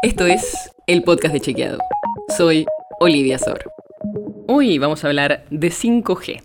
Esto 0.00 0.26
es 0.26 0.70
el 0.86 1.02
podcast 1.02 1.34
de 1.34 1.40
Chequeado. 1.40 1.78
Soy 2.36 2.66
Olivia 3.00 3.36
Sor. 3.36 3.64
Hoy 4.46 4.78
vamos 4.78 5.02
a 5.02 5.08
hablar 5.08 5.44
de 5.50 5.70
5G, 5.72 6.40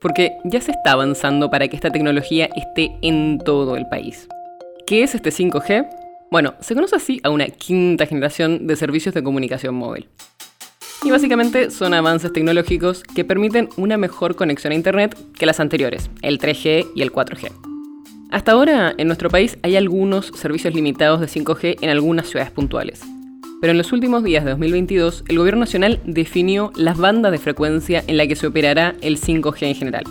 porque 0.00 0.32
ya 0.44 0.62
se 0.62 0.70
está 0.70 0.92
avanzando 0.92 1.50
para 1.50 1.68
que 1.68 1.76
esta 1.76 1.90
tecnología 1.90 2.48
esté 2.56 2.96
en 3.02 3.40
todo 3.44 3.76
el 3.76 3.86
país. 3.88 4.26
¿Qué 4.86 5.02
es 5.02 5.14
este 5.14 5.28
5G? 5.28 5.86
Bueno, 6.30 6.54
se 6.60 6.74
conoce 6.74 6.96
así 6.96 7.20
a 7.24 7.28
una 7.28 7.44
quinta 7.48 8.06
generación 8.06 8.66
de 8.66 8.74
servicios 8.74 9.14
de 9.14 9.22
comunicación 9.22 9.74
móvil. 9.74 10.08
Y 11.04 11.10
básicamente 11.10 11.70
son 11.70 11.92
avances 11.92 12.32
tecnológicos 12.32 13.02
que 13.02 13.26
permiten 13.26 13.68
una 13.76 13.98
mejor 13.98 14.34
conexión 14.34 14.72
a 14.72 14.76
Internet 14.76 15.14
que 15.38 15.44
las 15.44 15.60
anteriores, 15.60 16.08
el 16.22 16.38
3G 16.38 16.86
y 16.94 17.02
el 17.02 17.12
4G. 17.12 17.52
Hasta 18.34 18.50
ahora, 18.50 18.92
en 18.98 19.06
nuestro 19.06 19.30
país 19.30 19.56
hay 19.62 19.76
algunos 19.76 20.32
servicios 20.34 20.74
limitados 20.74 21.20
de 21.20 21.28
5G 21.28 21.76
en 21.80 21.88
algunas 21.88 22.26
ciudades 22.26 22.50
puntuales. 22.50 23.00
Pero 23.60 23.70
en 23.70 23.78
los 23.78 23.92
últimos 23.92 24.24
días 24.24 24.42
de 24.42 24.50
2022, 24.50 25.22
el 25.28 25.38
Gobierno 25.38 25.60
Nacional 25.60 26.00
definió 26.04 26.72
las 26.74 26.98
bandas 26.98 27.30
de 27.30 27.38
frecuencia 27.38 28.02
en 28.08 28.16
la 28.16 28.26
que 28.26 28.34
se 28.34 28.48
operará 28.48 28.96
el 29.02 29.20
5G 29.20 29.68
en 29.68 29.74
general. 29.76 30.02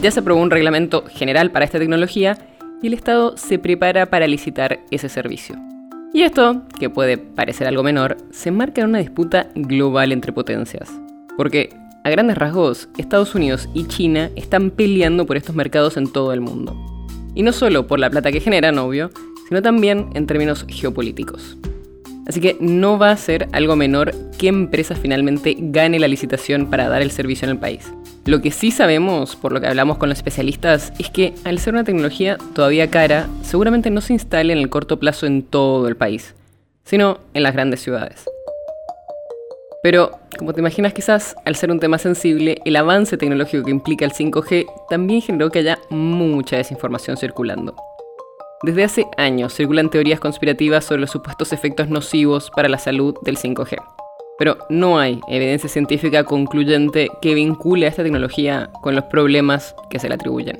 Ya 0.00 0.12
se 0.12 0.20
aprobó 0.20 0.40
un 0.40 0.52
reglamento 0.52 1.02
general 1.08 1.50
para 1.50 1.64
esta 1.64 1.80
tecnología 1.80 2.38
y 2.80 2.86
el 2.86 2.94
Estado 2.94 3.36
se 3.36 3.58
prepara 3.58 4.06
para 4.06 4.28
licitar 4.28 4.78
ese 4.92 5.08
servicio. 5.08 5.56
Y 6.14 6.22
esto, 6.22 6.62
que 6.78 6.90
puede 6.90 7.18
parecer 7.18 7.66
algo 7.66 7.82
menor, 7.82 8.18
se 8.30 8.52
marca 8.52 8.82
en 8.82 8.90
una 8.90 8.98
disputa 9.00 9.48
global 9.56 10.12
entre 10.12 10.32
potencias. 10.32 10.88
Porque, 11.36 11.70
a 12.04 12.10
grandes 12.10 12.38
rasgos, 12.38 12.88
Estados 12.98 13.34
Unidos 13.34 13.68
y 13.74 13.88
China 13.88 14.30
están 14.36 14.70
peleando 14.70 15.26
por 15.26 15.36
estos 15.36 15.56
mercados 15.56 15.96
en 15.96 16.12
todo 16.12 16.32
el 16.32 16.40
mundo. 16.40 16.97
Y 17.34 17.42
no 17.42 17.52
solo 17.52 17.86
por 17.86 17.98
la 17.98 18.10
plata 18.10 18.32
que 18.32 18.40
generan, 18.40 18.78
obvio, 18.78 19.10
sino 19.48 19.62
también 19.62 20.08
en 20.14 20.26
términos 20.26 20.64
geopolíticos. 20.68 21.56
Así 22.28 22.40
que 22.42 22.58
no 22.60 22.98
va 22.98 23.10
a 23.10 23.16
ser 23.16 23.48
algo 23.52 23.74
menor 23.74 24.12
qué 24.38 24.48
empresa 24.48 24.94
finalmente 24.94 25.56
gane 25.58 25.98
la 25.98 26.08
licitación 26.08 26.68
para 26.68 26.88
dar 26.88 27.00
el 27.00 27.10
servicio 27.10 27.46
en 27.46 27.52
el 27.52 27.58
país. 27.58 27.90
Lo 28.26 28.42
que 28.42 28.50
sí 28.50 28.70
sabemos, 28.70 29.34
por 29.34 29.52
lo 29.52 29.60
que 29.62 29.66
hablamos 29.66 29.96
con 29.96 30.10
los 30.10 30.18
especialistas, 30.18 30.92
es 30.98 31.08
que 31.08 31.32
al 31.44 31.58
ser 31.58 31.72
una 31.72 31.84
tecnología 31.84 32.36
todavía 32.54 32.90
cara, 32.90 33.26
seguramente 33.40 33.88
no 33.88 34.02
se 34.02 34.12
instale 34.12 34.52
en 34.52 34.58
el 34.58 34.68
corto 34.68 35.00
plazo 35.00 35.24
en 35.24 35.42
todo 35.42 35.88
el 35.88 35.96
país, 35.96 36.34
sino 36.84 37.20
en 37.32 37.42
las 37.42 37.54
grandes 37.54 37.80
ciudades. 37.80 38.26
Pero, 39.82 40.10
como 40.38 40.52
te 40.52 40.60
imaginas 40.60 40.92
quizás, 40.92 41.36
al 41.44 41.56
ser 41.56 41.70
un 41.70 41.80
tema 41.80 41.98
sensible, 41.98 42.60
el 42.64 42.76
avance 42.76 43.16
tecnológico 43.16 43.64
que 43.64 43.70
implica 43.70 44.04
el 44.04 44.12
5G 44.12 44.66
también 44.88 45.20
generó 45.20 45.50
que 45.50 45.60
haya 45.60 45.78
mucha 45.90 46.56
desinformación 46.56 47.16
circulando. 47.16 47.74
Desde 48.62 48.84
hace 48.84 49.06
años 49.16 49.54
circulan 49.54 49.90
teorías 49.90 50.18
conspirativas 50.18 50.84
sobre 50.84 51.02
los 51.02 51.10
supuestos 51.10 51.52
efectos 51.52 51.88
nocivos 51.88 52.50
para 52.50 52.68
la 52.68 52.78
salud 52.78 53.14
del 53.22 53.36
5G 53.36 53.78
pero 54.38 54.56
no 54.68 54.98
hay 54.98 55.20
evidencia 55.28 55.68
científica 55.68 56.24
concluyente 56.24 57.08
que 57.20 57.34
vincule 57.34 57.86
a 57.86 57.88
esta 57.88 58.04
tecnología 58.04 58.70
con 58.80 58.94
los 58.94 59.04
problemas 59.04 59.74
que 59.90 59.98
se 59.98 60.08
le 60.08 60.14
atribuyen. 60.14 60.58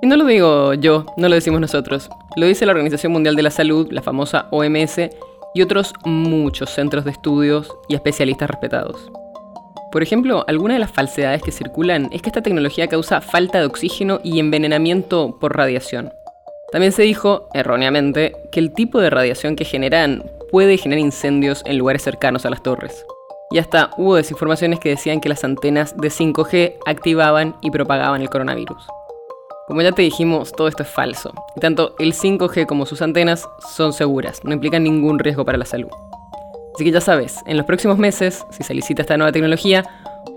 Y 0.00 0.06
no 0.06 0.16
lo 0.16 0.24
digo 0.24 0.74
yo, 0.74 1.04
no 1.16 1.28
lo 1.28 1.34
decimos 1.34 1.60
nosotros, 1.60 2.08
lo 2.36 2.46
dice 2.46 2.64
la 2.64 2.72
Organización 2.72 3.12
Mundial 3.12 3.34
de 3.34 3.42
la 3.42 3.50
Salud, 3.50 3.88
la 3.90 4.00
famosa 4.00 4.46
OMS, 4.52 5.10
y 5.54 5.62
otros 5.62 5.94
muchos 6.04 6.70
centros 6.70 7.04
de 7.04 7.10
estudios 7.10 7.70
y 7.88 7.94
especialistas 7.94 8.50
respetados. 8.50 9.10
Por 9.90 10.02
ejemplo, 10.02 10.44
alguna 10.46 10.74
de 10.74 10.80
las 10.80 10.92
falsedades 10.92 11.42
que 11.42 11.52
circulan 11.52 12.08
es 12.12 12.20
que 12.20 12.28
esta 12.28 12.42
tecnología 12.42 12.88
causa 12.88 13.20
falta 13.20 13.58
de 13.58 13.66
oxígeno 13.66 14.20
y 14.22 14.38
envenenamiento 14.38 15.38
por 15.40 15.56
radiación. 15.56 16.12
También 16.70 16.92
se 16.92 17.02
dijo, 17.02 17.48
erróneamente, 17.54 18.32
que 18.52 18.60
el 18.60 18.74
tipo 18.74 19.00
de 19.00 19.08
radiación 19.08 19.56
que 19.56 19.64
generan 19.64 20.22
puede 20.50 20.76
generar 20.76 21.00
incendios 21.00 21.62
en 21.64 21.78
lugares 21.78 22.02
cercanos 22.02 22.44
a 22.44 22.50
las 22.50 22.62
torres. 22.62 23.06
Y 23.50 23.58
hasta 23.58 23.90
hubo 23.96 24.16
desinformaciones 24.16 24.78
que 24.78 24.90
decían 24.90 25.20
que 25.20 25.30
las 25.30 25.44
antenas 25.44 25.96
de 25.96 26.08
5G 26.08 26.74
activaban 26.84 27.56
y 27.62 27.70
propagaban 27.70 28.20
el 28.20 28.28
coronavirus. 28.28 28.86
Como 29.68 29.82
ya 29.82 29.92
te 29.92 30.00
dijimos, 30.00 30.50
todo 30.52 30.66
esto 30.66 30.82
es 30.82 30.88
falso. 30.88 31.34
Y 31.54 31.60
tanto 31.60 31.94
el 31.98 32.14
5G 32.14 32.64
como 32.64 32.86
sus 32.86 33.02
antenas 33.02 33.46
son 33.76 33.92
seguras, 33.92 34.40
no 34.42 34.54
implican 34.54 34.82
ningún 34.82 35.18
riesgo 35.18 35.44
para 35.44 35.58
la 35.58 35.66
salud. 35.66 35.90
Así 36.74 36.84
que 36.84 36.90
ya 36.90 37.02
sabes, 37.02 37.36
en 37.44 37.58
los 37.58 37.66
próximos 37.66 37.98
meses, 37.98 38.46
si 38.50 38.62
se 38.62 38.72
licita 38.72 39.02
esta 39.02 39.18
nueva 39.18 39.30
tecnología, 39.30 39.84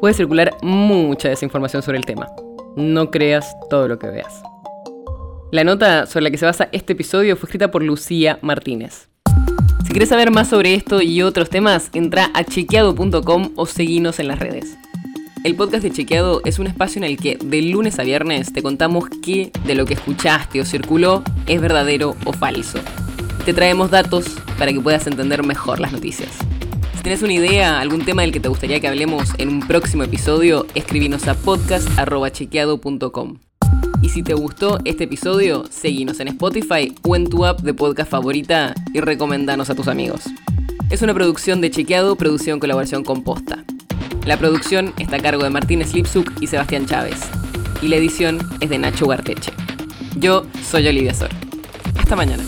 puede 0.02 0.16
circular 0.16 0.52
mucha 0.62 1.30
desinformación 1.30 1.82
sobre 1.82 1.98
el 1.98 2.06
tema. 2.06 2.28
No 2.76 3.10
creas 3.10 3.56
todo 3.70 3.88
lo 3.88 3.98
que 4.00 4.08
veas. 4.08 4.44
La 5.50 5.64
nota 5.64 6.08
sobre 6.08 6.24
la 6.24 6.32
que 6.32 6.38
se 6.38 6.46
basa 6.46 6.68
este 6.74 6.92
episodio 6.92 7.38
fue 7.38 7.48
escrita 7.48 7.72
por 7.72 7.84
Lucía 7.84 8.38
Martínez. 8.42 9.08
Si 9.86 9.92
quieres 9.92 10.10
saber 10.10 10.30
más 10.30 10.50
sobre 10.50 10.74
esto 10.74 11.02
y 11.02 11.22
otros 11.22 11.50
temas, 11.50 11.90
entra 11.94 12.32
a 12.34 12.44
chequeado.com 12.44 13.54
o 13.56 13.66
seguinos 13.66 14.20
en 14.20 14.28
las 14.28 14.40
redes. 14.40 14.78
El 15.44 15.56
podcast 15.56 15.82
de 15.82 15.90
Chequeado 15.90 16.44
es 16.46 16.60
un 16.60 16.68
espacio 16.68 17.00
en 17.00 17.04
el 17.04 17.18
que 17.18 17.36
de 17.44 17.64
lunes 17.64 17.98
a 17.98 18.04
viernes 18.04 18.54
te 18.54 18.62
contamos 18.62 19.06
qué 19.24 19.52
de 19.66 19.74
lo 19.74 19.88
que 19.88 19.96
escuchaste 19.96 20.62
o 20.62 20.66
circuló 20.66 21.24
es 21.48 21.60
verdadero 21.60 22.16
o 22.26 22.34
falso. 22.34 22.78
Te 23.44 23.52
traemos 23.52 23.90
datos 23.90 24.26
para 24.60 24.72
que 24.72 24.80
puedas 24.80 25.08
entender 25.08 25.44
mejor 25.44 25.80
las 25.80 25.94
noticias. 25.94 26.30
Si 26.96 27.02
tienes 27.02 27.24
una 27.24 27.34
idea, 27.34 27.80
algún 27.80 28.06
tema 28.06 28.22
del 28.22 28.32
que 28.32 28.40
te 28.40 28.50
gustaría 28.50 28.80
que 28.80 28.88
hablemos 28.88 29.30
en 29.40 29.50
un 29.50 29.62
próximo 29.62 30.04
episodio, 30.04 30.68
escribinos 30.76 31.28
a 31.28 31.34
podcast.chequeado.com. 31.34 33.40
Y 34.04 34.10
si 34.10 34.22
te 34.22 34.36
gustó 34.36 34.78
este 34.86 35.06
episodio, 35.06 35.64
seguinos 35.72 36.20
en 36.20 36.28
Spotify 36.28 36.94
o 37.02 37.16
en 37.16 37.28
tu 37.28 37.46
app 37.46 37.62
de 37.62 37.74
podcast 37.74 38.12
favorita 38.12 38.76
y 38.94 39.00
recomendanos 39.00 39.72
a 39.72 39.76
tus 39.76 39.88
amigos. 39.88 40.22
Es 40.92 41.02
una 41.02 41.16
producción 41.16 41.62
de 41.62 41.72
Chequeado, 41.72 42.16
producción 42.16 42.60
colaboración 42.60 43.04
con 43.04 43.24
Posta. 43.24 43.66
La 44.26 44.38
producción 44.38 44.94
está 45.00 45.16
a 45.16 45.20
cargo 45.20 45.44
de 45.44 45.50
Martínez 45.50 45.94
Lipsuk 45.94 46.32
y 46.40 46.48
Sebastián 46.48 46.86
Chávez. 46.86 47.20
Y 47.82 47.88
la 47.88 47.96
edición 47.96 48.38
es 48.60 48.70
de 48.70 48.78
Nacho 48.78 49.06
Guarteche. 49.06 49.52
Yo 50.16 50.46
soy 50.64 50.88
Olivia 50.88 51.14
Sor. 51.14 51.30
Hasta 51.98 52.16
mañana. 52.16 52.44